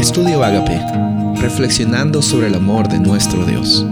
[0.00, 0.80] Estudio Agape,
[1.42, 3.84] reflexionando sobre el amor de nuestro Dios.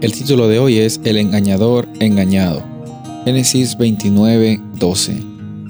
[0.00, 2.64] El título de hoy es El engañador engañado.
[3.26, 5.16] Génesis 29, 12.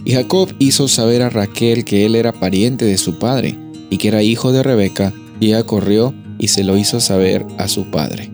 [0.05, 3.59] Y Jacob hizo saber a Raquel que él era pariente de su padre
[3.91, 7.67] y que era hijo de Rebeca, y ella corrió y se lo hizo saber a
[7.67, 8.31] su padre.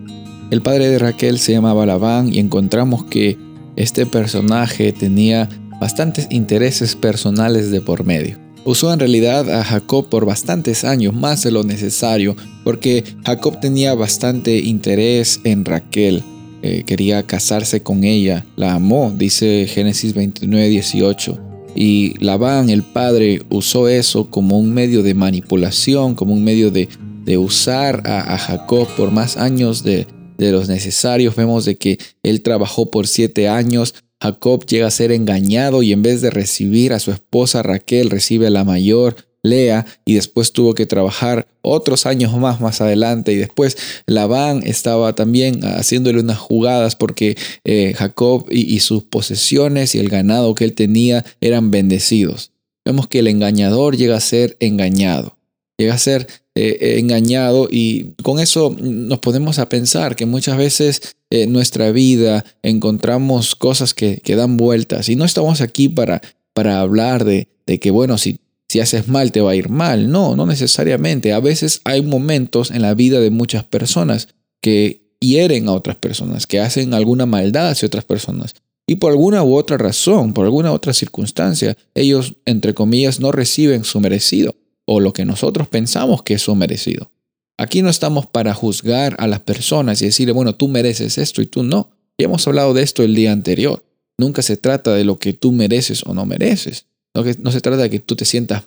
[0.51, 3.35] El padre de Raquel se llamaba Labán y encontramos que
[3.77, 5.49] este personaje tenía
[5.81, 8.48] bastantes intereses personales de por medio.
[8.65, 13.95] Usó en realidad a Jacob por bastantes años, más de lo necesario, porque Jacob tenía
[13.95, 16.23] bastante interés en Raquel.
[16.61, 21.39] Eh, quería casarse con ella, la amó, dice Génesis 29, 18.
[21.73, 26.89] Y Labán, el padre, usó eso como un medio de manipulación, como un medio de,
[27.37, 30.07] usar a, Jacob por más años de,
[30.39, 31.35] de los necesarios.
[31.35, 36.01] Vemos de que él trabajó por siete años Jacob llega a ser engañado y en
[36.01, 40.73] vez de recibir a su esposa Raquel, recibe a la mayor, Lea, y después tuvo
[40.73, 43.31] que trabajar otros años más más adelante.
[43.31, 49.95] Y después Labán estaba también haciéndole unas jugadas porque eh, Jacob y, y sus posesiones
[49.95, 52.51] y el ganado que él tenía eran bendecidos.
[52.83, 55.37] Vemos que el engañador llega a ser engañado,
[55.79, 60.57] llega a ser eh, eh, engañado y con eso nos podemos a pensar que muchas
[60.57, 66.21] veces en nuestra vida encontramos cosas que, que, dan vueltas y no estamos aquí para,
[66.53, 70.11] para hablar de, de que, bueno, si, si haces mal te va a ir mal.
[70.11, 71.31] No, no necesariamente.
[71.31, 74.27] A veces hay momentos en la vida de muchas personas
[74.61, 78.53] que hieren a otras personas, que hacen alguna maldad hacia otras personas.
[78.85, 83.85] Y por alguna u otra razón, por alguna otra circunstancia, ellos, entre comillas, no reciben
[83.85, 84.55] su merecido
[84.91, 87.11] o lo que nosotros pensamos que es su merecido.
[87.59, 91.45] Aquí no estamos para juzgar a las personas y decirle, bueno, tú mereces esto y
[91.45, 91.91] tú no.
[92.17, 93.85] Ya hemos hablado de esto el día anterior.
[94.17, 96.87] Nunca se trata de lo que tú mereces o no mereces.
[97.13, 98.63] No, no se trata de que tú te sientas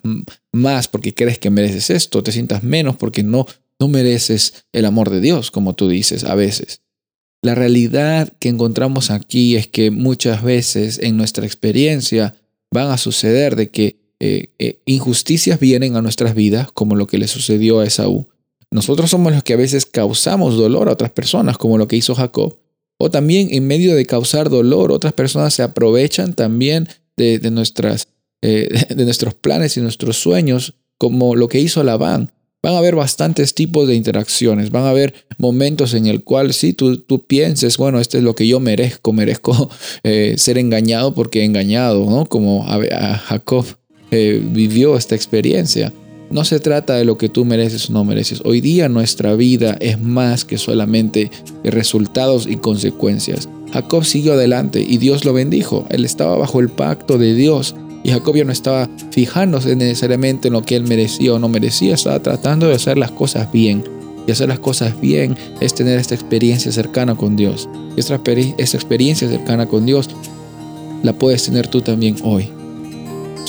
[0.53, 3.45] más porque crees que mereces esto, te sientas menos porque no,
[3.77, 6.83] no mereces el amor de Dios, como tú dices a veces.
[7.41, 12.33] La realidad que encontramos aquí es que muchas veces en nuestra experiencia
[12.71, 17.17] van a suceder de que eh, eh, injusticias vienen a nuestras vidas, como lo que
[17.17, 18.29] le sucedió a Esaú.
[18.71, 22.15] Nosotros somos los que a veces causamos dolor a otras personas, como lo que hizo
[22.15, 22.57] Jacob.
[22.97, 28.07] O también en medio de causar dolor, otras personas se aprovechan también de, nuestras,
[28.41, 32.31] eh, de nuestros planes y nuestros sueños, como lo que hizo Labán.
[32.63, 36.71] Van a haber bastantes tipos de interacciones, van a haber momentos en el cual sí,
[36.71, 39.69] tú, tú pienses, bueno, este es lo que yo merezco, merezco
[40.37, 42.25] ser engañado porque he engañado, ¿no?
[42.25, 43.65] Como a Jacob
[44.13, 45.93] vivió esta experiencia.
[46.31, 48.41] No se trata de lo que tú mereces o no mereces.
[48.43, 51.29] Hoy día nuestra vida es más que solamente
[51.63, 53.49] resultados y consecuencias.
[53.71, 55.85] Jacob siguió adelante y Dios lo bendijo.
[55.89, 60.53] Él estaba bajo el pacto de Dios y Jacob ya no estaba fijándose necesariamente en
[60.53, 61.93] lo que él merecía o no merecía.
[61.93, 63.83] Estaba tratando de hacer las cosas bien.
[64.25, 67.67] Y hacer las cosas bien es tener esta experiencia cercana con Dios.
[67.97, 68.21] Esta,
[68.57, 70.09] esta experiencia cercana con Dios
[71.03, 72.49] la puedes tener tú también hoy.